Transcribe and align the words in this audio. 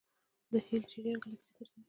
د 0.51 0.53
هبل 0.67 0.83
جریان 0.91 1.17
ګلکسي 1.23 1.51
ګرځوي. 1.55 1.79